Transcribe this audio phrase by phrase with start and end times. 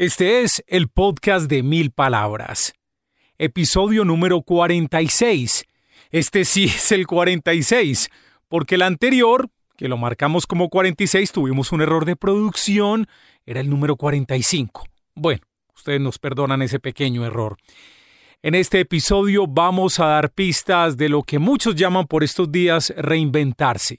[0.00, 2.72] Este es el podcast de mil palabras.
[3.36, 5.66] Episodio número 46.
[6.10, 8.08] Este sí es el 46,
[8.48, 13.08] porque el anterior, que lo marcamos como 46, tuvimos un error de producción,
[13.44, 14.86] era el número 45.
[15.16, 15.42] Bueno,
[15.76, 17.58] ustedes nos perdonan ese pequeño error.
[18.40, 22.90] En este episodio vamos a dar pistas de lo que muchos llaman por estos días
[22.96, 23.98] reinventarse.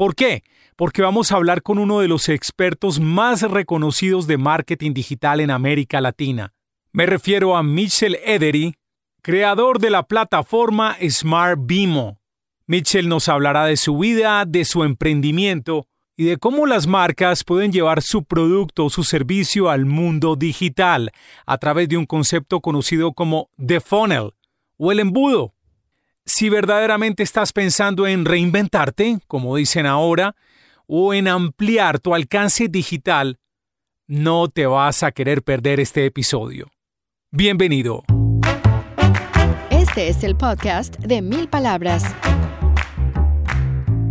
[0.00, 0.44] ¿Por qué?
[0.76, 5.50] Porque vamos a hablar con uno de los expertos más reconocidos de marketing digital en
[5.50, 6.54] América Latina.
[6.90, 8.76] Me refiero a Mitchell Edery,
[9.20, 12.18] creador de la plataforma Smart Bimo.
[12.66, 15.86] Mitchell nos hablará de su vida, de su emprendimiento
[16.16, 21.12] y de cómo las marcas pueden llevar su producto o su servicio al mundo digital
[21.44, 24.30] a través de un concepto conocido como The Funnel
[24.78, 25.52] o el embudo.
[26.26, 30.36] Si verdaderamente estás pensando en reinventarte, como dicen ahora,
[30.86, 33.38] o en ampliar tu alcance digital,
[34.06, 36.70] no te vas a querer perder este episodio.
[37.30, 38.02] Bienvenido.
[39.70, 42.04] Este es el podcast de Mil Palabras.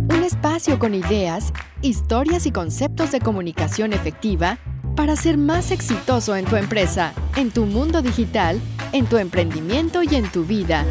[0.08, 1.52] Un espacio con ideas,
[1.82, 4.58] historias y conceptos de comunicación efectiva
[4.96, 8.60] para ser más exitoso en tu empresa, en tu mundo digital,
[8.92, 10.84] en tu emprendimiento y en tu vida.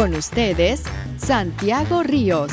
[0.00, 0.82] Con ustedes,
[1.18, 2.50] Santiago Ríos.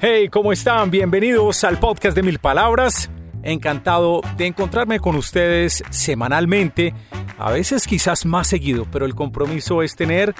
[0.00, 0.90] Hey, ¿cómo están?
[0.90, 3.10] Bienvenidos al podcast de Mil Palabras.
[3.42, 6.94] Encantado de encontrarme con ustedes semanalmente,
[7.36, 10.34] a veces quizás más seguido, pero el compromiso es tener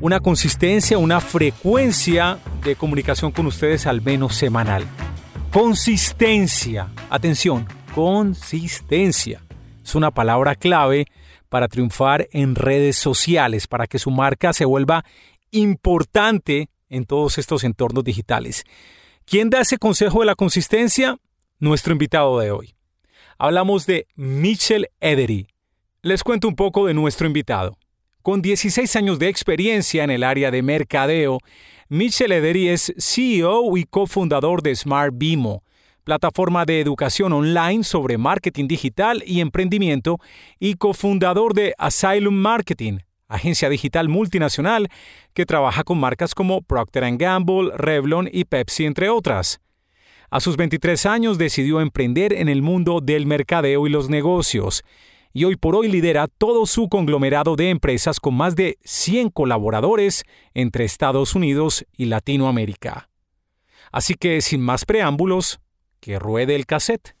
[0.00, 4.84] una consistencia, una frecuencia de comunicación con ustedes al menos semanal.
[5.50, 9.40] Consistencia, atención, consistencia.
[9.82, 11.06] Es una palabra clave
[11.54, 15.04] para triunfar en redes sociales, para que su marca se vuelva
[15.52, 18.64] importante en todos estos entornos digitales.
[19.24, 21.16] ¿Quién da ese consejo de la consistencia?
[21.60, 22.74] Nuestro invitado de hoy.
[23.38, 25.46] Hablamos de Mitchell Edery.
[26.02, 27.78] Les cuento un poco de nuestro invitado.
[28.20, 31.38] Con 16 años de experiencia en el área de mercadeo,
[31.88, 35.62] Mitchell Edery es CEO y cofundador de Smart Bimo,
[36.04, 40.18] plataforma de educación online sobre marketing digital y emprendimiento,
[40.60, 42.98] y cofundador de Asylum Marketing,
[43.28, 44.88] agencia digital multinacional
[45.32, 49.60] que trabaja con marcas como Procter⁇ Gamble, Revlon y Pepsi, entre otras.
[50.30, 54.82] A sus 23 años decidió emprender en el mundo del mercadeo y los negocios,
[55.32, 60.24] y hoy por hoy lidera todo su conglomerado de empresas con más de 100 colaboradores
[60.54, 63.10] entre Estados Unidos y Latinoamérica.
[63.90, 65.60] Así que, sin más preámbulos,
[66.04, 67.16] que ruede el cassette.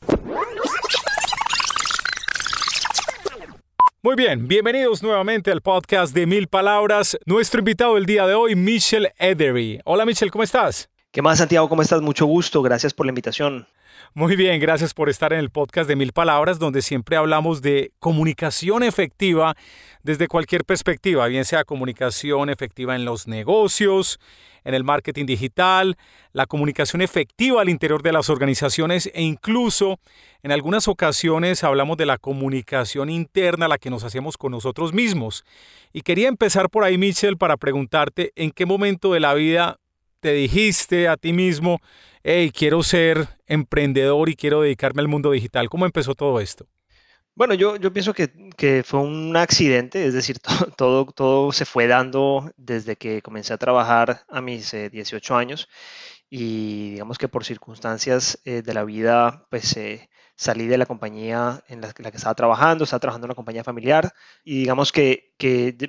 [4.02, 7.16] Muy bien, bienvenidos nuevamente al podcast de Mil Palabras.
[7.24, 9.80] Nuestro invitado el día de hoy, Michelle Edery.
[9.86, 10.90] Hola Michelle, ¿cómo estás?
[11.12, 11.66] ¿Qué más, Santiago?
[11.70, 12.02] ¿Cómo estás?
[12.02, 12.60] Mucho gusto.
[12.60, 13.66] Gracias por la invitación.
[14.16, 17.90] Muy bien, gracias por estar en el podcast de Mil Palabras, donde siempre hablamos de
[17.98, 19.56] comunicación efectiva
[20.04, 24.20] desde cualquier perspectiva, bien sea comunicación efectiva en los negocios,
[24.62, 25.96] en el marketing digital,
[26.32, 29.98] la comunicación efectiva al interior de las organizaciones e incluso
[30.44, 35.44] en algunas ocasiones hablamos de la comunicación interna, la que nos hacemos con nosotros mismos.
[35.92, 39.80] Y quería empezar por ahí, Michelle, para preguntarte en qué momento de la vida
[40.24, 41.82] te dijiste a ti mismo,
[42.22, 45.68] hey, quiero ser emprendedor y quiero dedicarme al mundo digital.
[45.68, 46.66] ¿Cómo empezó todo esto?
[47.34, 50.38] Bueno, yo, yo pienso que, fue un accidente, es decir,
[50.78, 55.68] todo, todo, se fue dando desde que comencé a trabajar a mis 18 eh, años
[56.30, 61.62] y digamos que por circunstancias eh, de la vida, pues eh, salí de la compañía
[61.68, 64.12] en la, que estaba trabajando, estaba trabajando en una compañía familiar
[64.42, 65.32] y digamos que,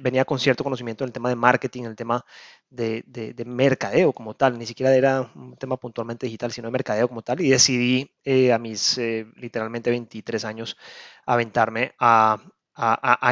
[0.01, 2.25] venía con cierto conocimiento del tema de marketing, el tema
[2.69, 3.03] de,
[3.45, 7.41] mercadeo como tal, ni siquiera era un tema puntualmente digital, sino de mercadeo como tal
[7.41, 10.77] y decidí eh, a mis eh, literalmente 23 años
[11.25, 12.37] aventarme a,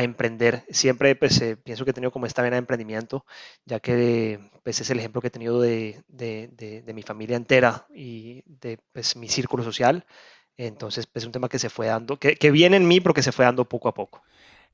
[0.02, 0.64] emprender.
[0.70, 3.26] Siempre pues, eh, pienso que he tenido como esta vena de emprendimiento,
[3.66, 8.42] ya que pues, es el ejemplo que he tenido de, de mi familia entera y
[8.46, 10.06] de pues, mi círculo social.
[10.58, 13.24] Entonces, pues, es un tema que se fue dando, que, viene en mí, pero que
[13.24, 14.24] se fue dando poco a poco.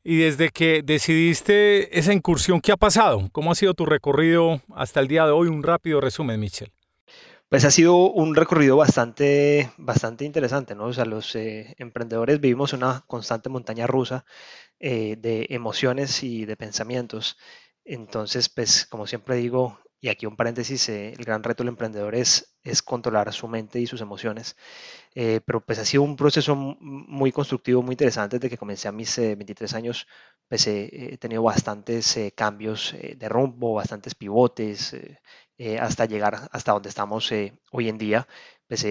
[0.03, 3.29] Y desde que decidiste esa incursión, ¿qué ha pasado?
[3.31, 5.47] ¿Cómo ha sido tu recorrido hasta el día de hoy?
[5.47, 6.71] Un rápido resumen, Michel.
[7.49, 10.85] Pues ha sido un recorrido bastante, bastante interesante, ¿no?
[10.85, 14.23] O sea, los eh, emprendedores vivimos una constante montaña rusa
[14.79, 17.37] eh, de emociones y de pensamientos.
[17.83, 22.15] Entonces, pues, como siempre digo, y aquí un paréntesis, eh, el gran reto del emprendedor
[22.15, 24.55] es, es controlar su mente y sus emociones.
[25.13, 28.37] Eh, pero pues ha sido un proceso muy constructivo, muy interesante.
[28.37, 30.07] Desde que comencé a mis 23 eh, años,
[30.47, 34.95] pues he tenido bastantes cambios de rumbo, bastantes pivotes.
[35.79, 37.31] hasta llegar hasta donde estamos
[37.71, 38.27] hoy en día.
[38.67, 38.85] Pues,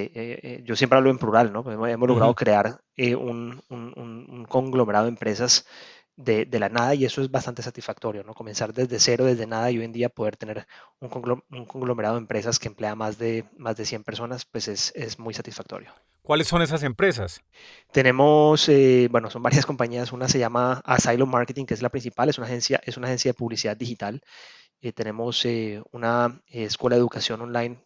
[0.64, 1.60] yo siempre hablo en plural, ¿no?
[1.70, 5.66] Hemos, logrado crear un, un, conglomerado de empresas
[6.18, 8.34] de, de, la nada y eso es bastante satisfactorio, ¿no?
[8.34, 10.66] Comenzar desde cero, desde nada y hoy en día poder tener
[10.98, 15.20] un, conglomerado de empresas que emplea más de, más de 100 personas, pues es, es
[15.20, 15.94] muy satisfactorio.
[16.22, 17.40] ¿Cuáles son esas empresas?
[17.92, 20.10] Tenemos, eh, bueno, son varias compañías.
[20.12, 23.30] Una se llama Asylum Marketing, que es la principal, es una agencia, es una agencia
[23.30, 24.20] de publicidad digital.
[24.80, 27.80] Eh, tenemos eh, una escuela de educación online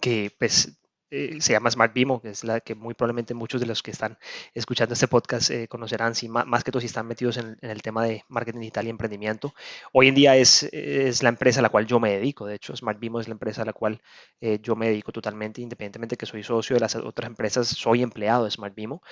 [0.00, 0.78] que pues
[1.14, 3.90] eh, se llama Smart Bimo, que es la que muy probablemente muchos de los que
[3.90, 4.16] están
[4.54, 8.02] escuchando este podcast eh, conocerán, si, más, que todos si están metidos en, el tema
[8.04, 9.52] de marketing digital y emprendimiento.
[9.92, 12.74] Hoy en día es, es, la empresa a la cual yo me dedico, de hecho
[12.74, 14.00] Smart Bimo es la empresa a la cual
[14.40, 18.02] eh, yo me dedico totalmente, independientemente de que soy socio de las otras empresas, soy
[18.02, 19.02] empleado de Smart Bimo.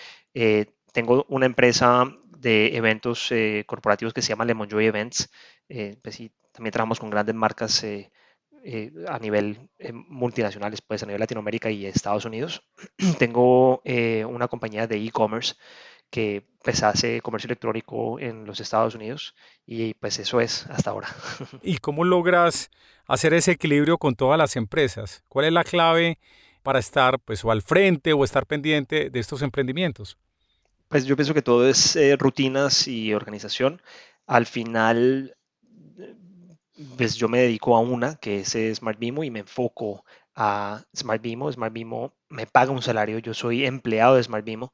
[0.93, 2.05] tengo una empresa
[2.38, 3.31] de eventos
[3.67, 5.31] corporativos que se llama Lemon Joy Events,
[5.69, 8.11] pues sí, también trabajamos con grandes marcas eh,
[9.09, 12.62] a nivel eh, multinacionales, pues a nivel Latinoamérica y Estados Unidos.
[13.19, 15.55] Tengo eh, una compañía de e-commerce
[16.11, 19.35] que pues hace comercio electrónico en los Estados Unidos
[19.65, 21.09] y pues eso es hasta ahora.
[21.62, 22.71] ¿Y cómo logras
[23.07, 25.23] hacer ese equilibrio con todas las empresas?
[25.29, 26.19] ¿Cuál es la clave
[26.63, 30.19] para estar pues o al frente o estar pendiente de estos emprendimientos?
[30.89, 33.81] Pues yo pienso que todo es rutinas y organización.
[34.27, 35.37] Al final
[36.97, 40.05] pues yo me dedico a una, que es Smart Bimo, y me enfoco
[40.35, 41.50] a Smart Bimo.
[41.53, 44.73] Smart Bimo me paga un salario, yo soy empleado de Smart Bimo,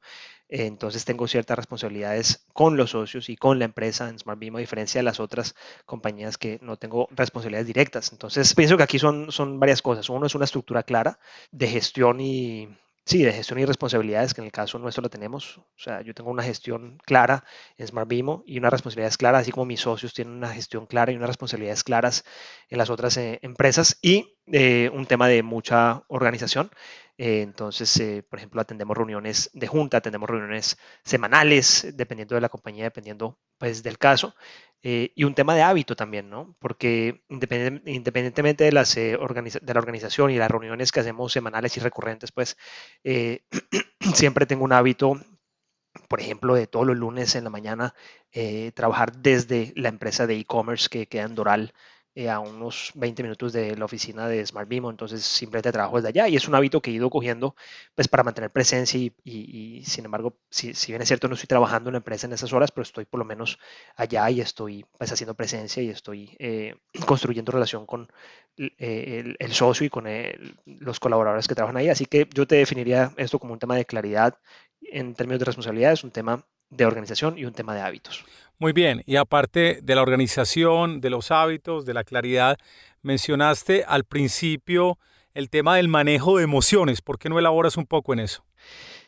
[0.49, 4.61] entonces tengo ciertas responsabilidades con los socios y con la empresa en Smart Bimo, a
[4.61, 5.55] diferencia de las otras
[5.85, 8.11] compañías que no tengo responsabilidades directas.
[8.13, 10.09] Entonces pienso que aquí son, son varias cosas.
[10.09, 11.19] Uno es una estructura clara
[11.51, 12.69] de gestión y,
[13.07, 15.59] Sí, de gestión y responsabilidades, que en el caso nuestro lo tenemos.
[15.59, 17.45] O sea, yo tengo una gestión clara
[17.77, 21.13] en Smart Bimo y unas responsabilidades claras, así como mis socios tienen una gestión clara
[21.13, 22.25] y unas responsabilidades claras
[22.67, 26.69] en las otras eh, empresas y eh, un tema de mucha organización.
[27.17, 32.83] Eh, entonces, por ejemplo, atendemos reuniones de junta, atendemos reuniones semanales, dependiendo de la compañía,
[32.83, 34.35] dependiendo pues del caso.
[34.83, 36.55] Eh, y un tema de hábito también, ¿no?
[36.59, 39.17] Porque independientemente de, las, eh,
[39.61, 42.57] de la organización y las reuniones que hacemos semanales y recurrentes, pues
[43.03, 43.41] eh,
[44.13, 45.19] siempre tengo un hábito,
[46.07, 47.95] por ejemplo, de todos los lunes en la mañana,
[48.75, 51.73] trabajar desde la empresa de e-commerce que queda en Doral,
[52.19, 56.09] eh, a unos 20 minutos de la oficina de Smart Bimo, entonces simplemente trabajo desde
[56.09, 57.55] allá y es un hábito que he ido cogiendo
[57.93, 61.89] pues para mantener presencia y, sin embargo, si, si, bien es cierto no estoy trabajando
[61.89, 63.59] en la empresa en esas horas, pero estoy por lo menos
[63.95, 66.73] allá y estoy pues haciendo presencia y estoy eh,
[67.05, 68.07] construyendo relación con
[68.57, 70.05] eh, el, socio y con
[70.65, 73.85] los colaboradores que trabajan ahí, así que yo te definiría esto como un tema de
[73.85, 74.39] claridad
[74.81, 78.25] en términos de responsabilidades, un tema de organización y un tema de hábitos.
[78.59, 82.57] Muy bien, y aparte de la organización, de los hábitos, de la claridad,
[83.03, 84.97] mencionaste al principio
[85.33, 87.01] el tema del manejo de emociones.
[87.01, 88.43] ¿Por qué no elaboras un poco en eso?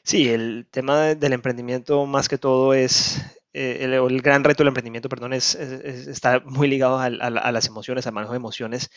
[0.04, 3.22] Sí, el tema del emprendimiento más que todo es,
[3.54, 8.14] eh, el, gran reto del emprendimiento, perdón, es, está muy ligado a, las emociones, al
[8.14, 8.92] manejo de emociones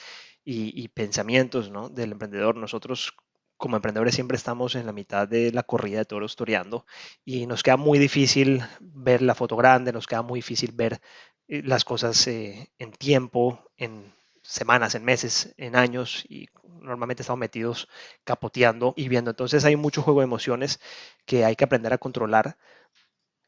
[0.44, 1.88] y, y pensamientos ¿no?
[1.88, 2.56] del emprendedor.
[2.56, 3.14] Nosotros
[3.62, 6.84] como emprendedores siempre estamos en la mitad de la corrida de toros toreando
[7.24, 11.00] y nos queda muy difícil ver la foto grande, nos queda muy difícil ver
[11.46, 14.12] eh, las cosas eh, en tiempo, en
[14.42, 16.48] semanas, en meses, en años y
[16.80, 17.88] normalmente estamos metidos
[18.24, 19.30] capoteando y viendo.
[19.30, 20.80] Entonces hay mucho juego de emociones
[21.24, 22.58] que hay que aprender a controlar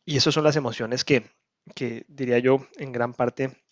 [0.04, 1.28] y esas son las emociones que,
[1.74, 3.63] que diría yo en gran parte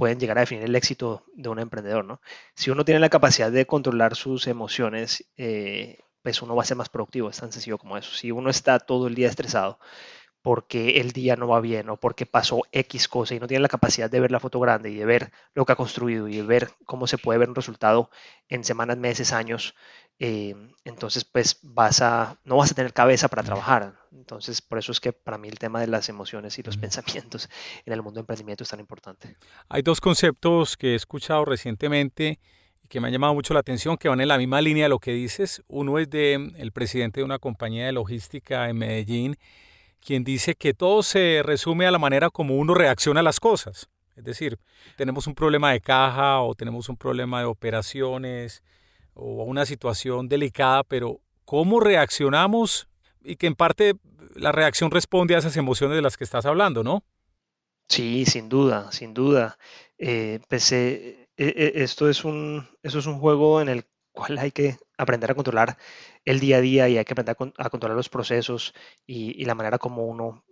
[0.00, 2.22] pueden llegar a definir el éxito de un emprendedor, ¿no?
[2.54, 6.78] Si uno tiene la capacidad de controlar sus emociones, eh, pues uno va a ser
[6.78, 8.10] más productivo, es tan sencillo como eso.
[8.12, 9.78] Si uno está todo el día estresado
[10.42, 13.68] porque el día no va bien o porque pasó X cosa y no tiene la
[13.68, 16.42] capacidad de ver la foto grande y de ver lo que ha construido y de
[16.42, 18.10] ver cómo se puede ver un resultado
[18.48, 19.74] en semanas, meses, años,
[20.18, 20.54] eh,
[20.84, 23.94] entonces pues vas a, no vas a tener cabeza para trabajar.
[24.12, 27.48] Entonces por eso es que para mí el tema de las emociones y los pensamientos
[27.86, 29.36] en el mundo de emprendimiento es tan importante.
[29.68, 32.38] Hay dos conceptos que he escuchado recientemente
[32.82, 34.90] y que me han llamado mucho la atención, que van en la misma línea de
[34.90, 35.62] lo que dices.
[35.68, 39.36] Uno es de el presidente de una compañía de logística en Medellín,
[40.04, 43.88] quien dice que todo se resume a la manera como uno reacciona a las cosas.
[44.16, 44.58] Es decir,
[44.96, 48.62] tenemos un problema de caja o tenemos un problema de operaciones,
[49.14, 52.88] o una situación delicada, pero cómo reaccionamos
[53.22, 53.94] y que en parte
[54.34, 57.04] la reacción responde a esas emociones de las que estás hablando, ¿no?
[57.88, 59.58] Sí, sin duda, sin duda.
[59.98, 64.52] Eh, pues, eh, eh, esto es un, eso es un juego en el cual hay
[64.52, 65.76] que aprender a controlar
[66.24, 68.74] el día a día y hay que aprender a, controlar los procesos
[69.06, 70.44] y, la manera como uno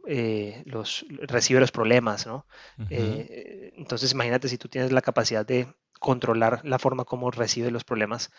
[0.64, 2.46] los, recibe los problemas, ¿no?
[2.88, 8.30] entonces imagínate si tú tienes la capacidad de controlar la forma como recibes los problemas,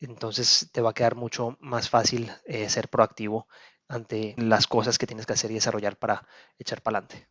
[0.00, 3.46] entonces te va a quedar mucho más fácil eh, ser proactivo
[3.88, 6.26] ante las cosas que tienes que hacer y desarrollar para
[6.58, 7.28] echar para adelante.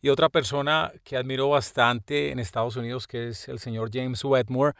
[0.00, 4.74] Y otra persona que admiro bastante en Estados Unidos, que es el señor James Wetmore,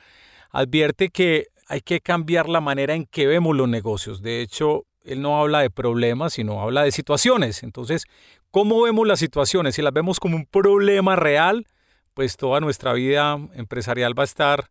[0.50, 4.22] advierte que hay que cambiar la manera en que vemos los negocios.
[4.22, 7.62] De hecho, él no habla de problemas, sino habla de situaciones.
[7.62, 8.04] Entonces,
[8.50, 9.74] ¿cómo vemos las situaciones?
[9.74, 11.66] Si las vemos como un problema real,
[12.14, 14.70] pues toda nuestra vida empresarial va a estar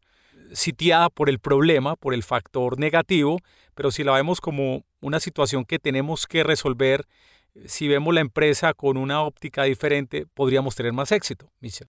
[0.53, 3.39] sitiada por el problema, por el factor negativo,
[3.73, 7.05] pero si la vemos como una situación que tenemos que resolver,
[7.65, 11.87] si vemos la empresa con una óptica diferente, podríamos tener más éxito, Michel.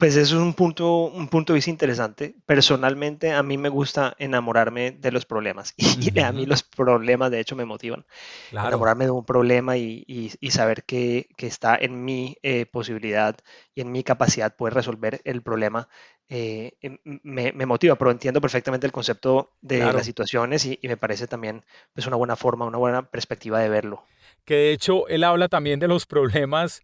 [0.00, 2.34] Pues eso es un punto, un punto de vista interesante.
[2.46, 7.38] Personalmente, a mí me gusta enamorarme de los problemas y a mí los problemas, de
[7.38, 8.06] hecho, me motivan.
[8.50, 13.36] Enamorarme de un problema y, saber que, está en mi eh, posibilidad
[13.74, 15.86] y en mi capacidad poder resolver el problema
[16.30, 21.26] eh, em, me, motiva, pero entiendo perfectamente el concepto de las situaciones y, me parece
[21.26, 24.06] también pues, una buena forma, una buena perspectiva de verlo.
[24.46, 26.80] Que de hecho él habla también de los problemas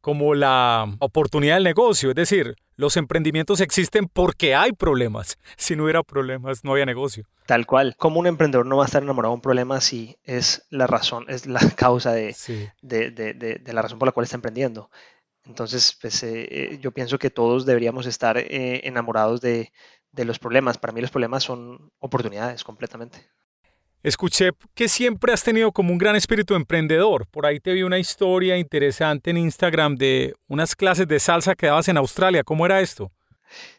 [0.00, 5.38] como la oportunidad del negocio, es decir, los emprendimientos existen porque hay problemas.
[5.56, 7.26] Si no hubiera problemas, no había negocio.
[7.46, 7.94] Tal cual.
[7.96, 11.26] Como un emprendedor no va a estar enamorado de un problema si es la razón,
[11.28, 12.34] es la causa de,
[12.80, 14.90] de, de, de la razón por la cual está emprendiendo?
[15.44, 19.72] Entonces, pues eh, eh, yo pienso que todos deberíamos estar enamorados de,
[20.12, 20.78] de los problemas.
[20.78, 23.28] Para mí los problemas son oportunidades completamente.
[24.02, 27.26] Escuché que siempre has tenido como un gran espíritu emprendedor.
[27.26, 31.66] Por ahí te vi una historia interesante en Instagram de unas clases de salsa que
[31.66, 32.42] dabas en Australia.
[32.42, 33.12] ¿Cómo era esto?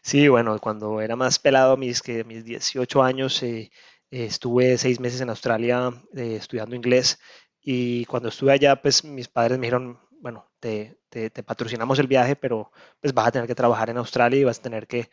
[0.00, 3.70] Sí, bueno, cuando era más pelado, mis, que, mis 18 años, eh,
[4.10, 7.18] estuve seis meses en Australia eh, estudiando inglés
[7.60, 12.06] y cuando estuve allá, pues mis padres me dijeron, bueno, te, te, te, patrocinamos el
[12.06, 15.10] viaje, pero pues vas a tener que trabajar en Australia y vas a tener que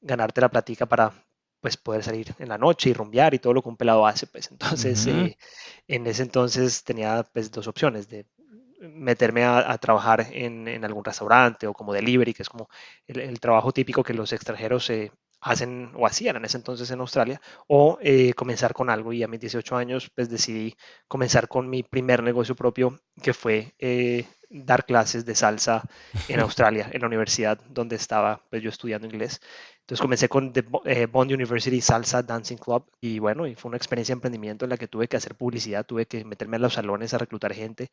[0.00, 1.12] ganarte la platica para,
[1.60, 4.26] pues poder salir en la noche y rumbear y todo lo que un pelado hace,
[4.26, 4.50] pues.
[4.50, 5.36] Entonces eh,
[5.86, 8.26] en ese entonces tenía pues dos opciones de
[8.80, 12.68] meterme a, trabajar en, algún restaurante o como delivery, que es como
[13.06, 15.10] el, trabajo típico que los extranjeros eh,
[15.40, 19.28] hacen o hacían en ese entonces en Australia, o eh, comenzar con algo y a
[19.28, 20.76] mis 18 años pues decidí
[21.06, 23.74] comenzar con mi primer negocio propio que fue
[24.50, 25.82] dar clases de salsa
[26.28, 29.40] en Australia, en la universidad donde estaba pues yo estudiando inglés.
[29.80, 33.78] Entonces comencé con The eh, Bond University Salsa Dancing Club y bueno, y fue una
[33.78, 36.74] experiencia de emprendimiento en la que tuve que hacer publicidad, tuve que meterme a los
[36.74, 37.90] salones a reclutar gente,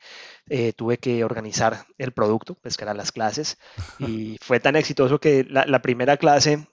[0.50, 3.58] eh, tuve que organizar el producto, pues que eran las clases
[4.00, 6.68] y fue tan exitoso que la, primera clase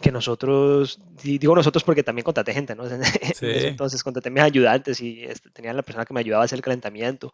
[0.00, 2.84] que nosotros, digo nosotros porque también contraté gente, ¿no?
[3.40, 6.62] Entonces contraté mis ayudantes y este, tenía la persona que me ayudaba a hacer el
[6.62, 7.32] calentamiento.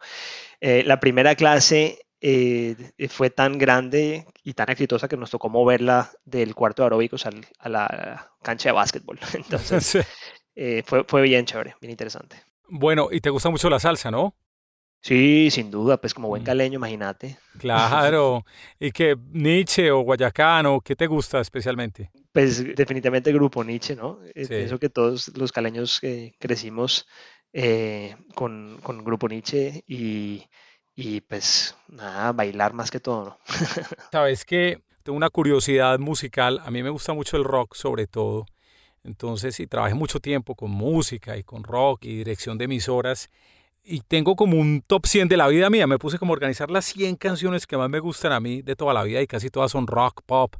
[0.61, 2.77] Eh, la primera clase eh,
[3.09, 7.69] fue tan grande y tan exitosa que nos tocó moverla del cuarto de aeróbicos a
[7.69, 9.19] la cancha de básquetbol.
[9.35, 9.99] Entonces,
[10.57, 12.43] eh, fue, fue bien chévere, bien interesante.
[12.69, 14.35] Bueno, y te gusta mucho la salsa, ¿no?
[15.01, 16.47] Sí, sin duda, pues como buen mm.
[16.47, 17.39] caleño, imagínate.
[17.59, 18.45] Claro.
[18.79, 22.11] ¿Y qué Nietzsche o Guayacano, qué te gusta especialmente?
[22.33, 24.19] Pues definitivamente el grupo Nietzsche, ¿no?
[24.35, 26.01] Eh, pienso que todos los caleños
[26.39, 27.07] crecimos
[28.35, 30.45] con, con grupo Nietzsche y,
[30.95, 33.39] y pues nada, bailar más que todo, ¿no?
[34.13, 38.47] Sabes que tengo una curiosidad musical, a mí me gusta mucho el rock sobre todo,
[39.05, 43.31] entonces y trabajé mucho tiempo con música y con rock y dirección de emisoras
[43.87, 46.71] y tengo como un top 100 de la vida mía, me puse como a organizar
[46.71, 49.49] las 100 canciones que más me gustan a mí de toda la vida y casi
[49.49, 50.57] todas son rock, pop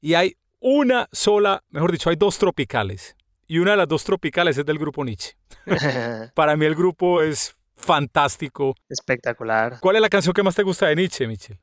[0.00, 4.58] y hay una sola, mejor dicho, hay dos tropicales y una de las dos tropicales
[4.58, 5.36] es del grupo Nietzsche.
[6.34, 8.74] Para mí el grupo es fantástico.
[8.88, 9.78] Espectacular.
[9.80, 11.58] ¿Cuál es la canción que más te gusta de Nietzsche, Michel?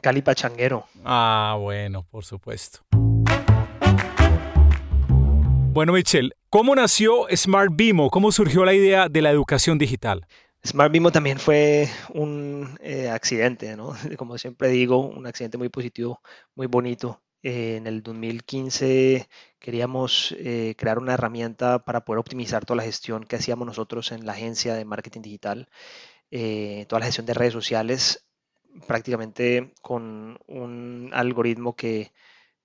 [0.00, 0.86] Cali Pachanguero.
[1.04, 2.80] Ah, bueno, por supuesto.
[5.78, 8.10] Bueno, Michel, ¿cómo nació Smart Bimo?
[8.10, 10.26] ¿Cómo surgió la idea de la educación digital?
[10.66, 13.94] Smart Bimo también fue un eh, accidente, ¿no?
[14.18, 16.20] Como siempre digo, un accidente muy positivo,
[16.56, 17.22] muy bonito.
[17.44, 19.28] Eh, en el 2015
[19.60, 24.26] queríamos eh, crear una herramienta para poder optimizar toda la gestión que hacíamos nosotros en
[24.26, 25.68] la agencia de marketing digital,
[26.88, 28.26] toda la gestión de redes sociales,
[28.88, 32.10] prácticamente con un algoritmo que,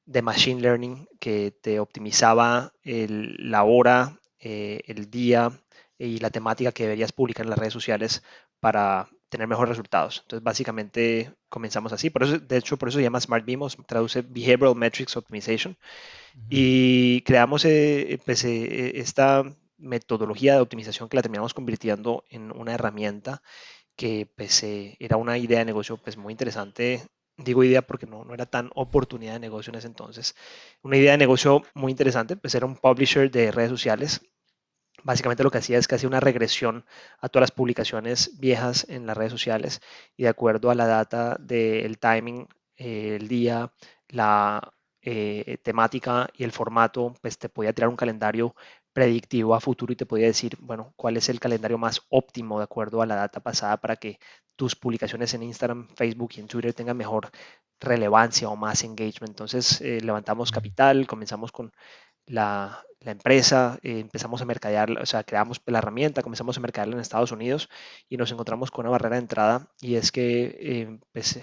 [0.05, 5.51] de machine learning que te optimizaba la hora, el día
[5.97, 8.23] y la temática que deberías publicar en las redes sociales
[8.59, 10.19] para tener mejores resultados.
[10.21, 12.11] Entonces, básicamente comenzamos así.
[12.11, 15.75] Por eso, de hecho, por eso se llama Smart BIMOS, traduce Behavioral Metrics Optimization.
[16.49, 19.43] Y creamos eh, pues, eh, esta
[19.77, 23.41] metodología de optimización que la terminamos convirtiendo en una herramienta
[23.95, 27.01] que pues, eh, era una idea de negocio pues, muy interesante
[27.37, 30.35] Digo idea porque no, no era tan oportunidad de negocio en ese entonces.
[30.83, 34.21] Una idea de negocio muy interesante, pues era un publisher de redes sociales.
[35.03, 36.85] Básicamente lo que hacía es que hacía una regresión
[37.19, 39.81] a todas las publicaciones viejas en las redes sociales
[40.15, 42.47] y de acuerdo a la data del timing,
[42.77, 43.73] eh, el día,
[44.09, 48.55] la eh, temática y el formato, pues te podía tirar un calendario
[48.93, 52.65] predictivo a futuro y te podía decir, bueno, cuál es el calendario más óptimo de
[52.65, 54.19] acuerdo a la data pasada para que
[54.55, 57.31] tus publicaciones en Instagram, Facebook y en Twitter tengan mejor
[57.79, 59.29] relevancia o más engagement.
[59.29, 61.71] Entonces eh, levantamos capital, comenzamos con
[62.25, 67.01] la, empresa, eh, empezamos a mercadear, o sea, creamos la herramienta, comenzamos a mercadearla en
[67.01, 67.69] Estados Unidos
[68.07, 71.39] y nos encontramos con una barrera de entrada y es que eh, pues,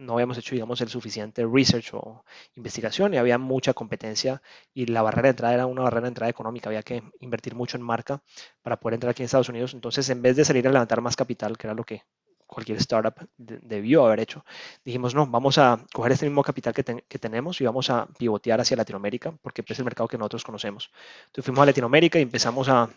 [0.00, 2.24] no habíamos hecho, digamos, el suficiente research o
[2.56, 4.40] investigación y había mucha competencia
[4.72, 7.76] y la barrera de entrada era una barrera de entrada económica, había que invertir mucho
[7.76, 8.22] en marca
[8.62, 9.74] para poder entrar aquí en Estados Unidos.
[9.74, 12.02] Entonces, en vez de salir a levantar más capital, que era lo que
[12.46, 14.44] cualquier startup debió haber hecho,
[14.84, 18.78] dijimos, no, vamos a coger este mismo capital que, tenemos y vamos a pivotear hacia
[18.78, 20.90] Latinoamérica, porque es el mercado que nosotros conocemos.
[21.26, 22.88] Entonces fuimos a Latinoamérica y empezamos a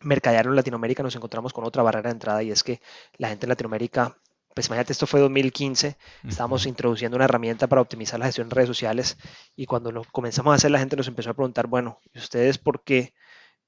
[0.00, 2.80] mercadear en Latinoamérica, nos encontramos con otra barrera de entrada y es que
[3.18, 4.16] la gente en Latinoamérica
[4.60, 5.96] pues imagínate, esto fue 2015,
[6.28, 9.16] estábamos introduciendo una herramienta para optimizar la gestión en redes sociales
[9.56, 12.58] y cuando lo comenzamos a hacer la gente nos empezó a preguntar, bueno, ¿y ustedes
[12.58, 13.14] por qué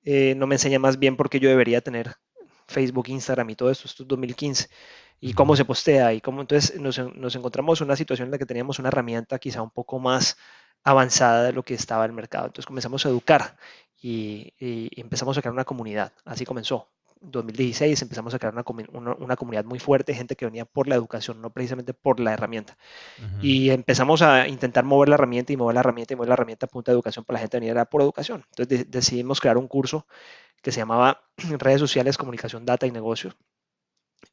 [0.04, 2.14] eh, no me enseñan más bien por qué yo debería tener
[2.66, 3.88] Facebook, Instagram y todo esto?
[3.88, 4.68] Esto es 2015.
[5.18, 6.12] ¿Y cómo se postea?
[6.12, 9.62] Y cómo entonces nos, encontramos en una situación en la que teníamos una herramienta quizá
[9.62, 10.37] un poco más
[10.84, 12.46] avanzada de lo que estaba el mercado.
[12.46, 13.56] Entonces comenzamos a educar
[13.99, 16.12] y, y empezamos a crear una comunidad.
[16.26, 16.90] Así comenzó.
[17.22, 21.40] 2016 empezamos a crear una, una, comunidad muy fuerte, gente que venía por la educación,
[21.40, 22.76] no precisamente por la herramienta.
[23.40, 26.66] Y empezamos a intentar mover la herramienta y mover la herramienta y mover la herramienta
[26.66, 28.44] a punta de educación para la gente venir por educación.
[28.50, 30.06] Entonces decidimos crear un curso
[30.62, 31.22] que se llamaba
[31.58, 33.36] Redes Sociales, Comunicación, Data y Negocios.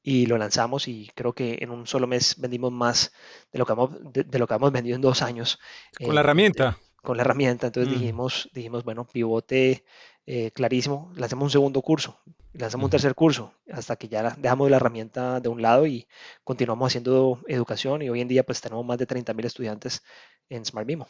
[0.02, 3.12] Y lo lanzamos y creo que en un solo mes vendimos más
[3.52, 5.60] de lo que hemos, de, lo que hemos vendido en dos años.
[6.04, 6.78] Con la herramienta.
[7.02, 7.68] Con la herramienta.
[7.68, 8.00] Entonces mm.
[8.00, 9.84] dijimos, dijimos, bueno, pivote
[10.26, 12.20] eh, clarísimo, lanzamos un segundo curso,
[12.54, 16.08] lanzamos un tercer curso, hasta que ya dejamos la herramienta de un lado y
[16.44, 20.04] continuamos haciendo educación y hoy en día pues tenemos más de 30.000 estudiantes
[20.50, 21.08] en Smart Mimo.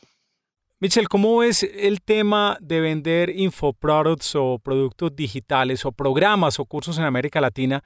[0.79, 6.97] Michel, ¿cómo es el tema de vender infoproducts o productos digitales o programas o cursos
[6.97, 7.83] en América Latina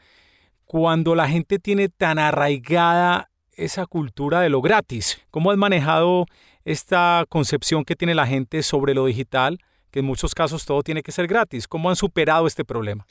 [0.65, 5.19] cuando la gente tiene tan arraigada esa cultura de lo gratis?
[5.31, 6.27] ¿Cómo has manejado
[6.65, 9.59] esta concepción que tiene la gente sobre lo digital?
[9.93, 11.67] que en muchos casos todo tiene que ser gratis.
[11.67, 13.05] ¿Cómo han superado este problema?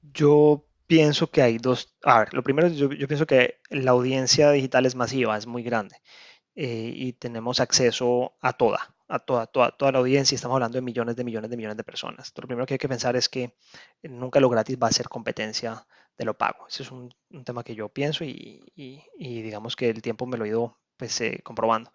[0.00, 1.92] Yo pienso que hay dos.
[2.04, 5.64] A ver, lo primero, yo, yo pienso que la audiencia digital es masiva, es muy
[5.64, 5.96] grande
[6.54, 10.36] eh, y tenemos acceso a toda, a toda, toda, toda la audiencia.
[10.36, 12.32] Estamos hablando de millones de millones de millones de personas.
[12.36, 13.56] lo primero que hay que pensar es que
[14.04, 15.84] nunca lo gratis va a ser competencia
[16.16, 16.68] de lo pago.
[16.68, 17.12] Ese es un,
[17.44, 21.20] tema que yo pienso y, y, digamos que el tiempo me lo he ido pues,
[21.20, 21.90] eh, comprobando.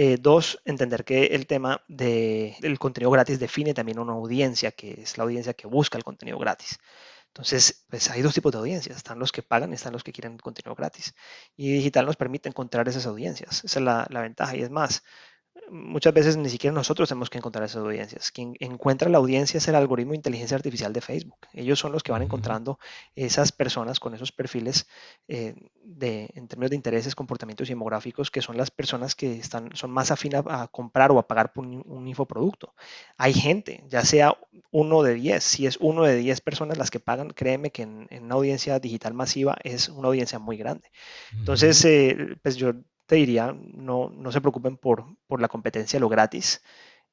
[0.00, 5.18] Eh, dos, entender que el tema del contenido gratis define también una audiencia, que es
[5.18, 6.78] la audiencia que busca el contenido gratis.
[7.26, 8.96] Entonces, pues hay dos tipos de audiencias.
[8.96, 11.14] Están los que pagan y están los que quieren contenido gratis.
[11.56, 13.64] Y digital nos permite encontrar esas audiencias.
[13.64, 14.54] Esa es la, la ventaja.
[14.56, 15.02] Y es más,
[15.70, 18.30] muchas veces ni siquiera nosotros tenemos que encontrar esas audiencias.
[18.30, 21.38] Quien encuentra la audiencia es el algoritmo de inteligencia artificial de Facebook.
[21.52, 22.78] Ellos son los que van encontrando
[23.14, 24.86] esas personas con esos perfiles
[25.28, 29.90] eh, de, en términos de intereses, comportamientos demográficos, que son las personas que están, son
[29.90, 32.74] más afinas a, comprar o a pagar por un, infoproducto.
[33.16, 34.36] Hay gente, ya sea
[34.70, 38.08] uno de diez, si es uno de diez personas las que pagan, créeme que en,
[38.22, 40.90] una audiencia digital masiva es una audiencia muy grande.
[41.32, 42.72] Entonces, eh, pues yo
[43.08, 46.62] te diría, no, no se preocupen por, por la competencia, lo gratis.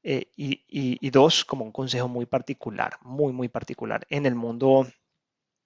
[0.03, 4.85] Eh, y, y, dos, como un consejo muy particular, muy, muy particular, en el mundo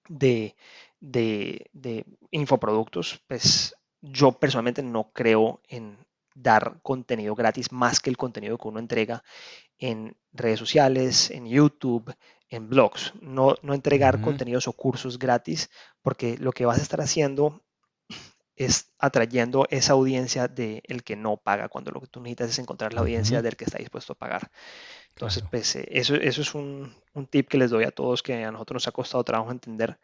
[0.08, 0.54] de,
[1.00, 5.98] de, de infoproductos, pues yo personalmente no creo en
[6.36, 9.24] dar contenido gratis más que el contenido que uno entrega
[9.78, 12.14] en redes sociales, en YouTube,
[12.50, 13.14] en blogs.
[13.20, 15.70] No, no entregar contenidos o cursos gratis,
[16.02, 17.62] porque lo que vas a estar haciendo
[18.60, 22.58] es atrayendo esa audiencia del el que no paga, cuando lo que tú necesitas es
[22.58, 24.50] encontrar la audiencia del que está dispuesto a pagar.
[25.08, 28.44] Entonces, pues eh, eso, eso es un, un, tip que les doy a todos que
[28.44, 29.98] a nosotros nos ha costado trabajo entender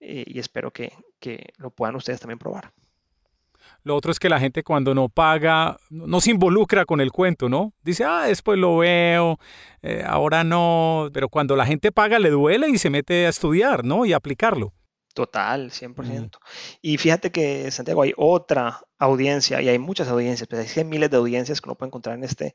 [0.00, 2.72] eh, y espero que, que, lo puedan ustedes también probar.
[3.84, 7.48] Lo otro es que la gente cuando no paga, no se involucra con el cuento,
[7.48, 7.74] ¿no?
[7.84, 9.38] Dice, ah, después lo veo,
[9.82, 13.84] eh, ahora no, pero cuando la gente paga le duele y se mete a estudiar,
[13.84, 14.04] ¿no?
[14.04, 14.72] Y a aplicarlo.
[15.20, 16.38] Total, 100%.
[16.80, 21.18] Y fíjate que, Santiago, hay otra audiencia, y hay muchas audiencias, pues hay miles de
[21.18, 22.54] audiencias que uno puede encontrar en este,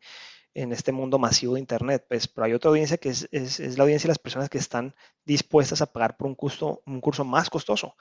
[0.56, 3.30] en este mundo masivo de Internet, pues, pero hay otra audiencia que es,
[3.78, 6.36] la audiencia de las personas que están dispuestas a pagar por un,
[6.88, 7.96] un curso más costoso.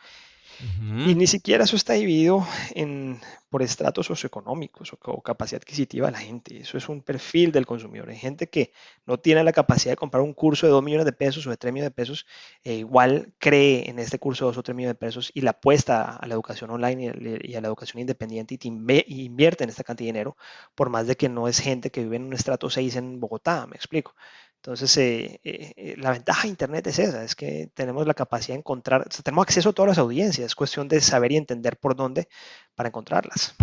[1.06, 3.20] Y ni siquiera eso está dividido en,
[3.54, 6.58] por estratos socioeconómicos o, capacidad adquisitiva de la gente.
[6.58, 8.10] Eso es un perfil del consumidor.
[8.10, 8.72] Hay gente que
[9.06, 11.56] no tiene la capacidad de comprar un curso de 2 millones de pesos o de
[11.56, 12.26] 3 millones de pesos,
[12.64, 15.52] e igual cree en este curso de 2 o 3 millones de pesos y la
[15.52, 20.06] apuesta a la educación online y a la educación independiente y, invierte en esta cantidad
[20.06, 20.36] de dinero,
[20.74, 23.68] por más de que no es gente que vive en un estrato 6 en Bogotá,
[23.68, 24.16] me explico.
[24.64, 28.55] Entonces, eh, eh, eh, la ventaja de Internet es esa, es que tenemos la capacidad
[28.55, 31.94] de encontrar, tenemos acceso a todas las audiencias, es cuestión de saber y entender por
[31.94, 32.29] dónde
[32.74, 33.55] para encontrarlas.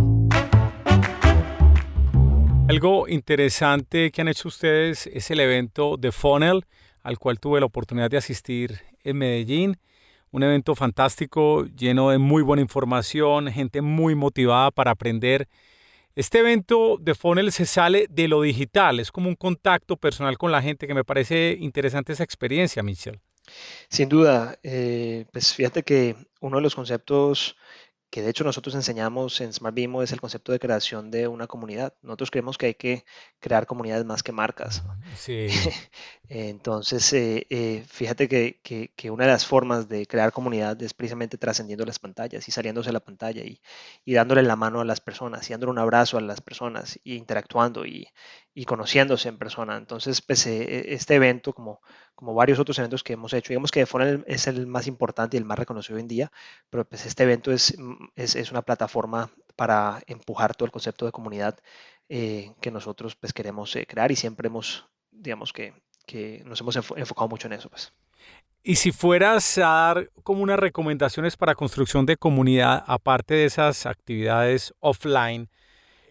[2.69, 6.67] Algo interesante que han hecho ustedes es el evento de Funnel,
[7.01, 9.79] al cual tuve la oportunidad de asistir en Medellín.
[10.29, 15.47] Un evento fantástico, lleno de muy buena información, gente muy motivada para aprender
[16.15, 20.51] este evento de Funnel se sale de lo digital, es como un contacto personal con
[20.51, 23.19] la gente que me parece interesante esa experiencia, Michelle.
[23.89, 27.55] Sin duda, eh, pues fíjate que uno de los conceptos
[28.11, 31.47] que de hecho nosotros enseñamos en Smart Bimo es el concepto de creación de una
[31.47, 31.93] comunidad.
[32.01, 33.05] Nosotros creemos que hay que
[33.39, 34.83] crear comunidades más que marcas.
[35.15, 35.47] Sí.
[36.27, 38.59] Entonces, eh, eh, fíjate que,
[38.95, 42.89] que, una de las formas de crear comunidad es precisamente trascendiendo las pantallas y saliéndose
[42.89, 43.61] de la pantalla y,
[44.05, 47.15] y, dándole la mano a las personas y dándole un abrazo a las personas y
[47.15, 48.07] interactuando y,
[48.53, 49.77] y conociéndose en persona.
[49.77, 51.81] Entonces, pues, eh, este evento, como,
[52.15, 53.49] como varios otros eventos que hemos hecho.
[53.49, 56.31] Digamos que Funnel es el más importante y el más reconocido hoy en día,
[56.69, 61.11] pero pues este evento es, mm, es, una plataforma para empujar todo el concepto de
[61.11, 61.59] comunidad
[62.09, 65.73] eh, que nosotros pues queremos eh, crear y siempre hemos, digamos que,
[66.05, 67.69] que nos hemos enfocado mucho en eso.
[67.69, 67.93] Pues.
[68.63, 73.85] Y si fueras a dar como unas recomendaciones para construcción de comunidad, aparte de esas
[73.85, 75.49] actividades offline,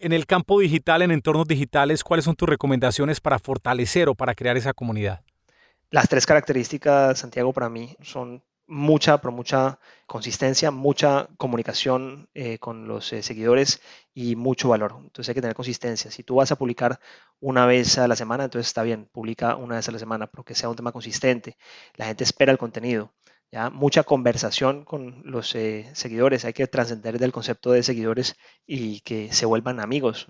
[0.01, 4.35] en el campo digital, en entornos digitales, ¿cuáles son tus recomendaciones para fortalecer o para
[4.35, 5.21] crear esa comunidad?
[5.91, 12.87] Las tres características, Santiago, para mí son mucha, pero mucha consistencia, mucha comunicación eh, con
[12.87, 13.81] los eh, seguidores
[14.13, 14.95] y mucho valor.
[14.97, 16.09] Entonces hay que tener consistencia.
[16.09, 16.99] Si tú vas a publicar
[17.41, 20.43] una vez a la semana, entonces está bien, publica una vez a la semana, pero
[20.45, 21.57] que sea un tema consistente.
[21.95, 23.13] La gente espera el contenido.
[23.51, 23.69] ¿Ya?
[23.69, 26.45] Mucha conversación con los eh, seguidores.
[26.45, 30.27] Hay que trascender del concepto de seguidores y que se vuelvan amigos.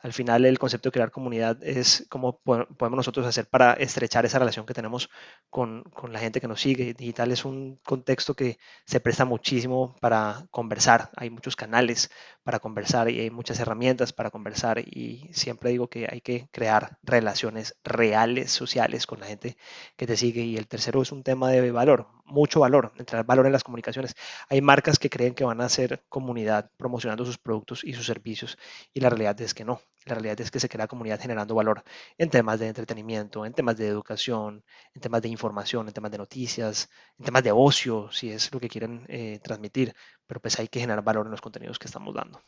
[0.00, 4.38] Al final el concepto de crear comunidad es cómo podemos nosotros hacer para estrechar esa
[4.38, 5.10] relación que tenemos
[5.50, 6.94] con, la gente que nos sigue.
[6.94, 11.10] Digital es un contexto que se presta muchísimo para conversar.
[11.16, 12.10] Hay muchos canales
[12.44, 16.98] para conversar y hay muchas herramientas para conversar y siempre digo que hay que crear
[17.02, 19.56] relaciones reales, sociales con la gente
[19.96, 20.42] que te sigue.
[20.42, 24.14] Y el tercero es un tema de valor, mucho valor, entrar valor en las comunicaciones.
[24.50, 28.58] Hay marcas que creen que van a hacer comunidad promocionando sus productos y sus servicios
[28.92, 29.80] y la realidad es que no.
[30.04, 31.82] La realidad es que se crea comunidad generando valor
[32.18, 34.62] en temas de entretenimiento, en temas de educación,
[34.94, 38.60] en temas de información, en temas de noticias, en temas de ocio, si es lo
[38.60, 39.94] que quieren eh, transmitir,
[40.26, 42.40] pero pues hay que generar valor en los contenidos que estamos dando.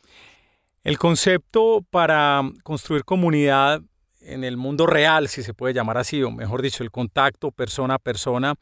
[0.83, 3.81] El concepto para construir comunidad
[4.21, 7.95] en el mundo real, si se puede llamar así, o mejor dicho, el contacto persona
[7.95, 8.55] a persona,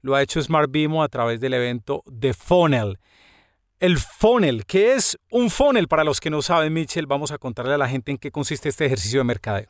[0.00, 2.98] lo ha hecho Smart Bimo a través del evento The Funnel.
[3.80, 5.86] El funnel, ¿qué es un funnel?
[5.86, 8.68] Para los que no saben, Mitchell, vamos a contarle a la gente en qué consiste
[8.68, 9.68] este ejercicio de mercadeo.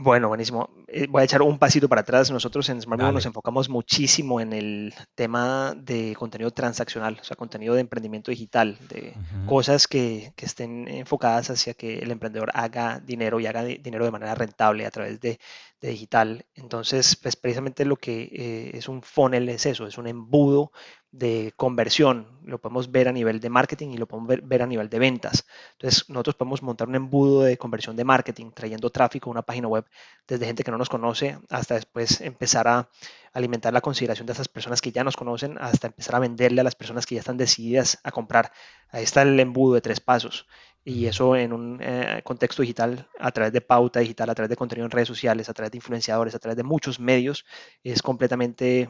[0.00, 0.70] Bueno, buenísimo.
[0.86, 2.30] Eh, voy a echar un pasito para atrás.
[2.30, 7.74] Nosotros en Smart nos enfocamos muchísimo en el tema de contenido transaccional, o sea, contenido
[7.74, 9.14] de emprendimiento digital, de
[9.46, 14.36] cosas que, estén enfocadas hacia que el emprendedor haga dinero y haga dinero de manera
[14.36, 15.40] rentable a través de,
[15.80, 16.46] digital.
[16.54, 20.72] Entonces, pues precisamente lo que eh, es un funnel es eso, es un embudo
[21.10, 24.90] de conversión, lo podemos ver a nivel de marketing y lo podemos ver, a nivel
[24.90, 25.46] de ventas.
[25.72, 29.68] Entonces, nosotros podemos montar un embudo de conversión de marketing, trayendo tráfico a una página
[29.68, 29.86] web
[30.26, 32.90] desde gente que no nos conoce hasta después empezar a
[33.32, 36.64] alimentar la consideración de esas personas que ya nos conocen, hasta empezar a venderle a
[36.64, 38.52] las personas que ya están decididas a comprar.
[38.90, 40.46] Ahí está el embudo de tres pasos.
[40.88, 44.56] Y eso en un eh, contexto digital, a través de pauta digital, a través de
[44.56, 47.44] contenido en redes sociales, a través de influenciadores, a través de muchos medios,
[47.82, 48.88] es completamente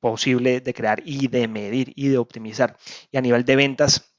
[0.00, 2.76] posible de crear y de medir y de optimizar.
[3.12, 4.16] Y a nivel de ventas,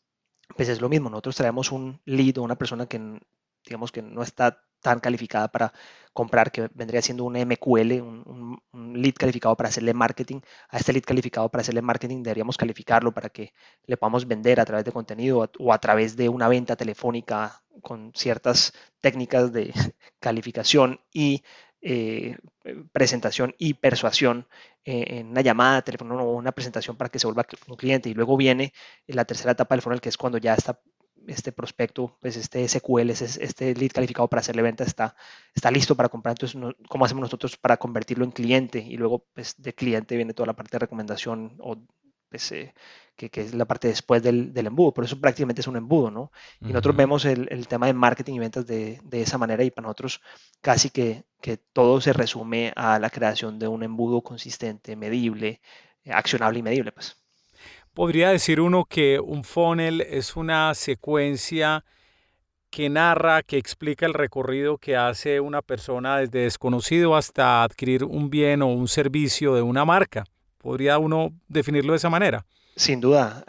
[0.56, 1.10] pues es lo mismo.
[1.10, 3.20] Nosotros traemos un lead o una persona que
[3.66, 5.74] digamos que no está tan calificada para
[6.14, 10.42] comprar, que vendría siendo un MQL, un, lead calificado para hacerle marketing.
[10.70, 13.54] A este lead calificado para hacerle marketing deberíamos calificarlo para que
[13.86, 18.12] le podamos vender a través de contenido o a través de una venta telefónica con
[18.16, 19.74] ciertas técnicas de
[20.20, 21.44] calificación y
[21.82, 22.38] eh,
[22.92, 24.48] presentación y persuasión
[24.84, 28.10] eh, en una llamada, teléfono o una presentación para que se vuelva un cliente.
[28.10, 28.74] Y luego viene
[29.08, 30.82] la tercera etapa del funnel, que es cuando ya está
[31.30, 35.16] este prospecto, pues este SQL, este lead calificado para hacerle venta está,
[35.56, 36.34] está listo para comprar.
[36.34, 38.80] Entonces, ¿cómo hacemos nosotros para convertirlo en cliente?
[38.80, 41.78] Y luego, pues de cliente viene toda la parte de recomendación o
[42.30, 42.74] pues, eh,
[43.16, 46.32] que, es la parte después del, embudo, por eso prácticamente es un embudo, ¿no?
[46.62, 50.22] Y nosotros vemos el, tema de marketing y ventas de, esa manera y para nosotros
[50.62, 55.62] casi que, que, todo se resume a la creación de un embudo consistente, medible,
[56.06, 57.19] accionable y medible, pues.
[58.00, 61.84] Podría decir uno que un funnel es una secuencia
[62.70, 68.30] que narra, que explica el recorrido que hace una persona desde desconocido hasta adquirir un
[68.30, 70.24] bien o un servicio de una marca.
[70.60, 72.46] ¿Podría uno definirlo de esa manera?
[72.78, 73.44] Sin duda,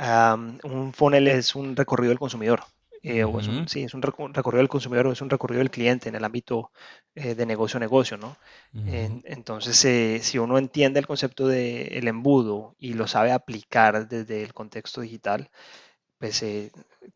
[0.65, 2.63] un funnel es un recorrido del consumidor.
[3.03, 3.25] Eh,
[3.67, 6.71] sí, es un recorrido del consumidor o es un recorrido del cliente en el ámbito
[7.15, 8.37] eh, de negocio a negocio, ¿no?
[8.75, 14.53] entonces, eh, si uno entiende el concepto del embudo y lo sabe aplicar desde el
[14.53, 15.51] contexto digital,
[16.19, 16.45] pues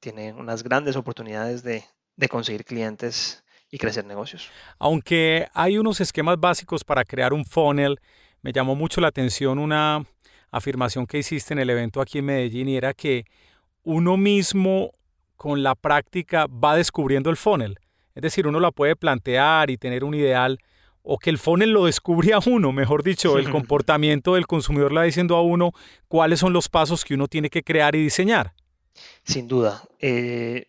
[0.00, 1.84] tiene unas grandes oportunidades de,
[2.16, 4.48] de conseguir clientes y crecer negocios.
[4.78, 8.00] Aunque hay unos esquemas básicos para crear un funnel,
[8.40, 10.04] me llamó mucho la atención una
[10.50, 13.24] afirmación que hiciste en el evento aquí en Medellín y era que
[13.82, 14.92] uno mismo
[15.36, 17.78] con la práctica va descubriendo el funnel.
[18.14, 20.58] Es decir, uno la puede plantear y tener un ideal
[21.02, 25.00] o que el funnel lo descubre a uno, mejor dicho, el comportamiento del consumidor le
[25.00, 25.72] va diciendo a uno
[26.08, 28.54] cuáles son los pasos que uno tiene que crear y diseñar.
[29.22, 29.82] Sin duda.
[30.00, 30.66] Eh,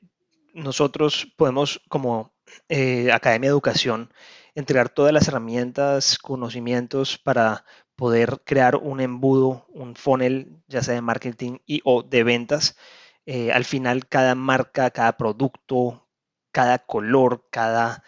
[0.54, 2.34] nosotros podemos, como
[2.68, 4.12] eh, Academia de Educación,
[4.56, 7.64] entregar todas las herramientas, conocimientos para
[7.96, 12.76] poder crear un embudo, un funnel, ya sea de marketing y o de ventas.
[13.26, 16.08] Eh, al final, cada marca, cada producto,
[16.52, 18.04] cada color, cada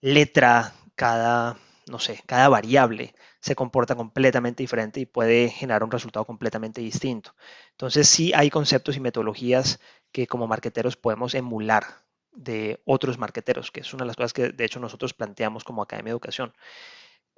[0.00, 6.26] letra, cada, no sé, cada variable se comporta completamente diferente y puede generar un resultado
[6.26, 7.34] completamente distinto.
[7.72, 9.80] Entonces, sí hay conceptos y metodologías
[10.12, 11.84] que como marqueteros podemos emular
[12.32, 15.82] de otros marqueteros, que es una de las cosas que de hecho nosotros planteamos como
[15.82, 16.52] Academia de Educación.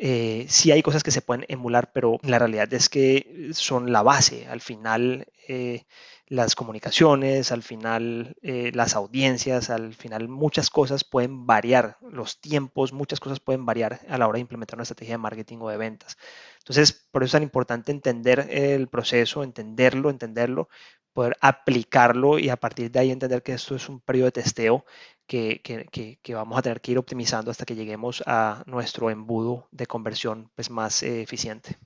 [0.02, 4.02] Eh, sí hay cosas que se pueden emular, pero la realidad es que son la
[4.02, 4.46] base.
[4.46, 5.84] Al final, eh,
[6.26, 12.94] las comunicaciones, al final, eh, las audiencias, al final, muchas cosas pueden variar, los tiempos,
[12.94, 15.76] muchas cosas pueden variar a la hora de implementar una estrategia de marketing o de
[15.76, 16.16] ventas.
[16.60, 20.70] Entonces, por eso es tan importante entender el proceso, entenderlo, entenderlo,
[21.12, 24.86] poder aplicarlo y a partir de ahí entender que esto es un periodo de testeo
[25.30, 30.50] que, vamos a tener que ir optimizando hasta que lleguemos a nuestro embudo de conversión
[30.56, 31.78] pues, más eh, eficiente.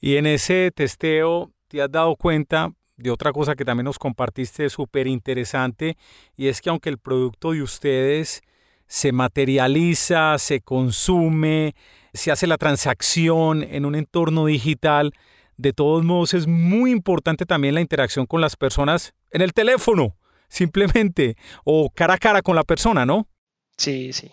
[0.00, 4.70] Y en ese testeo, ¿te has dado cuenta de otra cosa que también nos compartiste
[4.70, 5.96] súper interesante?
[6.36, 8.42] Y es que aunque el producto de ustedes
[8.86, 11.74] se materializa, se consume,
[12.14, 15.12] se hace la transacción en un entorno digital,
[15.56, 20.14] de todos modos, es muy importante también la interacción con las personas en el teléfono,
[20.48, 23.28] simplemente, o cara a cara con la persona, ¿no?
[23.76, 24.32] Sí, sí.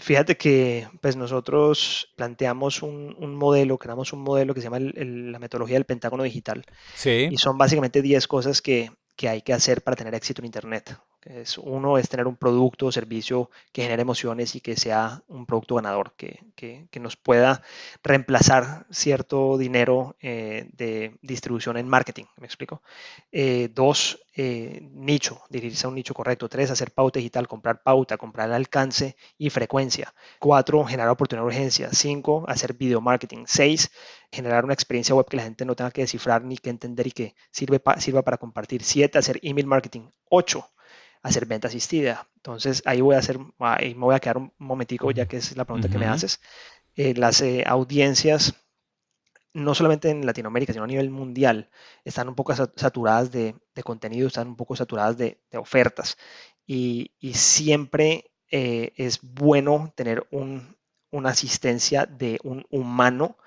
[0.00, 5.76] Fíjate que pues nosotros planteamos un, modelo, creamos un modelo que se llama la metodología
[5.76, 6.64] del pentágono digital.
[6.94, 7.28] Sí.
[7.30, 10.96] Y son básicamente 10 cosas que, que hay que hacer para tener éxito en Internet.
[11.24, 15.46] Es, uno es tener un producto o servicio que genere emociones y que sea un
[15.46, 16.44] producto ganador, que,
[17.00, 17.62] nos pueda
[18.02, 22.24] reemplazar cierto dinero eh, de distribución en marketing.
[22.38, 22.82] ¿Me explico?
[23.32, 26.48] Eh, dos, eh, nicho, dirigirse a un nicho correcto.
[26.48, 30.14] Tres, hacer pauta digital, comprar pauta, comprar alcance y frecuencia.
[30.38, 31.88] Cuatro, generar oportunidad de urgencia.
[31.92, 33.44] Cinco, hacer video marketing.
[33.46, 33.90] Seis,
[34.32, 37.12] generar una experiencia web que la gente no tenga que descifrar ni que entender y
[37.12, 38.82] que sirve sirva para compartir.
[38.82, 40.08] Siete, hacer email marketing.
[40.28, 40.68] Ocho,
[41.24, 42.28] hacer venta asistida.
[42.36, 45.56] Entonces ahí voy a hacer, ahí me voy a quedar un momentico ya que es
[45.56, 46.40] la pregunta que me haces.
[46.94, 48.54] Eh, las eh, audiencias,
[49.54, 51.70] no solamente en Latinoamérica, sino a nivel mundial,
[52.04, 56.18] están un poco saturadas de, contenido, están un poco saturadas de, ofertas.
[56.66, 63.38] Y, siempre eh, es bueno tener una asistencia de un humano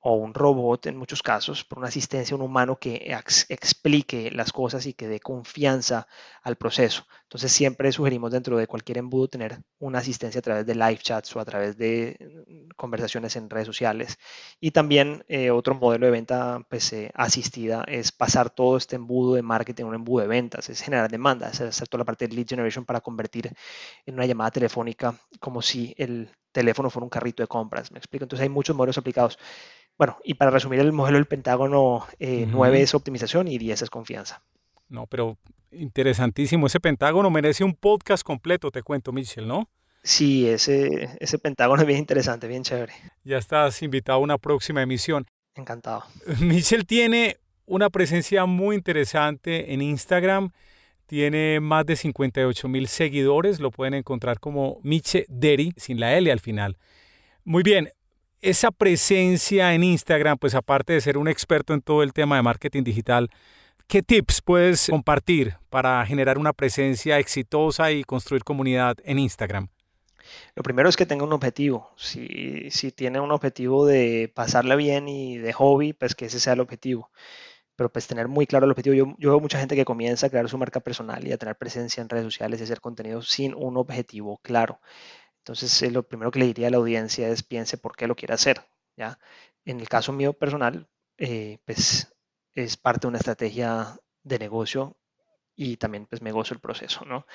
[0.00, 3.16] o un robot en muchos casos, por una asistencia, un humano que
[3.48, 6.06] explique las cosas y que dé confianza
[6.42, 7.06] al proceso.
[7.24, 11.34] Entonces siempre sugerimos dentro de cualquier embudo tener una asistencia a través de live chats
[11.34, 14.18] o a través de mm, conversaciones en redes sociales.
[14.60, 19.34] Y también eh, otro modelo de venta pues, eh, asistida es pasar todo este embudo
[19.34, 22.28] de marketing en un embudo de ventas, es generar demanda, es hacer toda la parte
[22.28, 23.52] de lead generation para convertir
[24.06, 27.92] en una llamada telefónica como si el teléfono fuera un carrito de compras.
[27.92, 28.24] ¿Me explico?
[28.24, 29.38] Entonces hay muchos modelos aplicados.
[29.96, 33.90] Bueno, y para resumir el modelo del Pentágono, 9 eh, es optimización y 10 es
[33.90, 34.42] confianza.
[34.88, 35.36] No, pero
[35.72, 36.66] interesantísimo.
[36.66, 39.68] Ese Pentágono merece un podcast completo, te cuento, Michel, ¿no?
[40.02, 42.92] Sí, ese, ese Pentágono es bien interesante, bien chévere.
[43.24, 45.26] Ya estás invitado a una próxima emisión.
[45.54, 46.04] Encantado.
[46.40, 50.52] Michel tiene una presencia muy interesante en Instagram.
[51.08, 53.60] Tiene más de 58 mil seguidores.
[53.60, 56.76] Lo pueden encontrar como Miche Deri, sin la L al final.
[57.44, 57.88] Muy bien,
[58.42, 62.42] esa presencia en Instagram, pues aparte de ser un experto en todo el tema de
[62.42, 63.30] marketing digital,
[63.86, 69.68] ¿qué tips puedes compartir para generar una presencia exitosa y construir comunidad en Instagram?
[70.56, 71.90] Lo primero es que tenga un objetivo.
[71.96, 76.52] Si, si tiene un objetivo de pasarla bien y de hobby, pues que ese sea
[76.52, 77.10] el objetivo.
[77.78, 78.96] Pero pues tener muy claro el objetivo.
[78.96, 81.56] Yo, yo veo mucha gente que comienza a crear su marca personal y a tener
[81.56, 84.80] presencia en redes sociales y hacer contenido sin un objetivo claro.
[85.38, 88.16] Entonces, eh, lo primero que le diría a la audiencia es piense por qué lo
[88.16, 88.66] quiere hacer.
[88.96, 89.20] ¿ya?
[89.64, 90.88] En el caso mío personal,
[91.18, 92.12] eh, pues
[92.54, 94.96] es parte de una estrategia de negocio
[95.56, 97.26] y también pues me gozo el proceso, ¿no?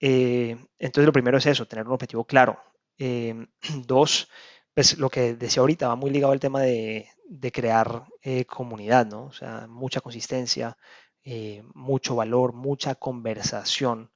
[0.00, 2.58] Eh, entonces lo primero es eso, tener un objetivo claro.
[3.86, 4.28] Dos,
[4.74, 7.08] pues lo que decía ahorita va muy ligado al tema de,
[7.52, 9.26] crear eh, comunidad, ¿no?
[9.26, 10.76] O sea, mucha consistencia,
[11.24, 14.10] eh, mucho valor, mucha conversación,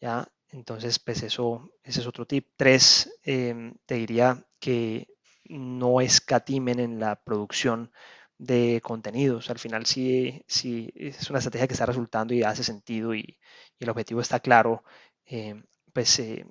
[0.00, 0.28] ¿ya?
[0.50, 2.48] Entonces, pues eso, ese es otro tip.
[2.56, 5.08] Tres, em, te diría que
[5.48, 7.92] no escatimen en la producción
[8.38, 9.50] de contenidos.
[9.50, 13.38] Al final, si, si es una estrategia que está resultando y hace sentido y,
[13.80, 14.82] el objetivo está claro,
[15.26, 16.44] eh, pues eh,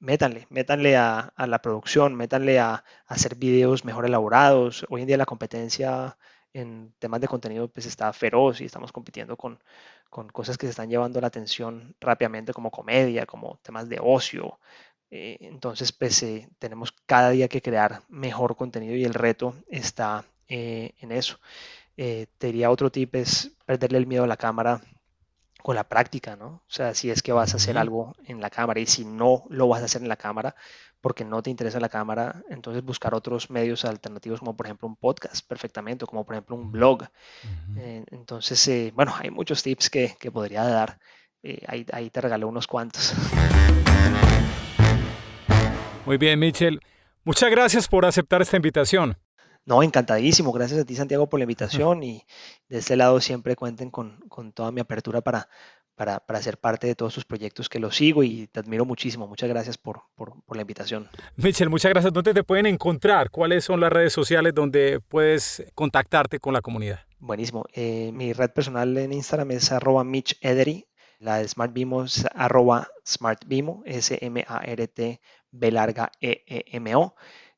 [0.00, 4.86] métanle, métanle a, la producción, métanle a, hacer videos mejor elaborados.
[4.88, 6.16] Hoy en día la competencia
[6.52, 9.60] en temas de contenido pues está feroz y estamos compitiendo con,
[10.32, 14.58] cosas que se están llevando la atención rápidamente como comedia, como temas de ocio.
[15.10, 16.24] Eh, entonces, pues
[16.58, 21.38] tenemos cada día que crear mejor contenido y el reto está eh, en eso.
[21.96, 24.80] Eh, te diría otro tip es perderle el miedo a la cámara
[25.62, 26.46] con la práctica, ¿no?
[26.46, 29.44] O sea, si es que vas a hacer algo en la cámara y si no
[29.48, 30.54] lo vas a hacer en la cámara
[31.00, 34.96] porque no te interesa la cámara, entonces buscar otros medios alternativos como por ejemplo un
[34.96, 37.04] podcast perfectamente o como por ejemplo un blog.
[37.76, 40.98] Eh, entonces, bueno, hay muchos tips que, que podría dar.
[41.66, 43.14] ahí, ahí te regalé unos cuantos.
[46.04, 46.80] Muy bien, Mitchell.
[47.24, 49.16] Muchas gracias por aceptar esta invitación.
[49.64, 50.52] No, encantadísimo.
[50.52, 52.24] Gracias a ti, Santiago, por la invitación y
[52.68, 54.18] de este lado siempre cuenten con,
[54.54, 55.48] toda mi apertura para,
[55.94, 59.26] para, ser parte de todos sus proyectos que los sigo y te admiro muchísimo.
[59.26, 60.02] Muchas gracias por,
[60.52, 61.08] la invitación.
[61.36, 62.12] Michelle, muchas gracias.
[62.12, 63.30] ¿Dónde te pueden encontrar?
[63.30, 67.00] ¿Cuáles son las redes sociales donde puedes contactarte con la comunidad?
[67.18, 67.66] Buenísimo.
[67.74, 70.38] Eh, mi red personal en Instagram es arroba Mitch
[71.18, 75.20] La de Smart es arroba SmartBimo, S-M-A-R-T
[75.50, 77.14] B larga E-E-M-O.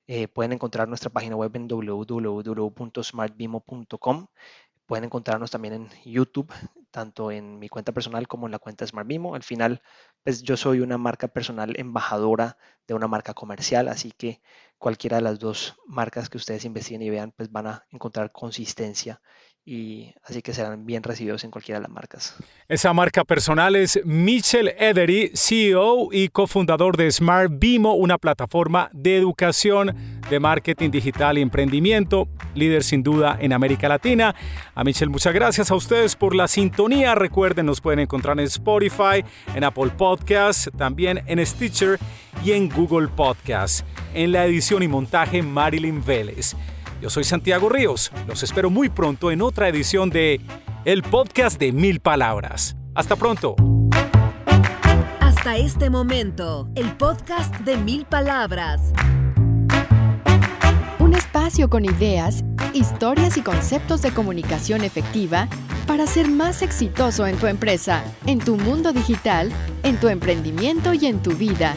[0.07, 4.27] Eh, pueden encontrar nuestra página web en www.smartbimo.com.
[4.87, 6.53] Pueden encontrarnos también en YouTube,
[6.91, 9.35] tanto en mi cuenta personal como en la cuenta SmartBimo.
[9.35, 9.83] Al final,
[10.25, 14.43] pues yo soy una marca personal embajadora de una marca comercial, así que
[14.79, 19.21] cualquiera de las dos marcas que ustedes investiguen y vean, pues van a encontrar consistencia
[19.65, 22.35] y así que serán bien recibidos en cualquiera de las marcas.
[22.69, 29.17] Esa marca personal es Michel Edery, CEO y cofundador de Smart Bimo, una plataforma de
[29.17, 29.95] educación
[30.29, 34.35] de marketing digital y emprendimiento, líder sin duda en América Latina.
[34.75, 37.15] A Michel, muchas gracias a ustedes por la sintonía.
[37.15, 42.01] Recuerden, nos pueden encontrar en Spotify, en Apple Podcasts, también en Stitcher
[42.45, 43.85] y en Google Podcasts.
[44.13, 46.57] En la edición y montaje, Marilyn Vélez.
[47.03, 48.13] Yo soy Santiago Ríos.
[48.29, 50.41] Los espero muy pronto en otra edición de
[50.85, 52.77] El Podcast de Mil Palabras.
[52.95, 53.57] Hasta pronto.
[55.19, 58.93] Hasta este momento, el podcast de Mil Palabras.
[61.01, 65.49] Un espacio con ideas, historias y conceptos de comunicación efectiva
[65.89, 69.51] para ser más exitoso en tu empresa, en tu mundo digital,
[69.83, 71.75] en tu emprendimiento y en tu vida.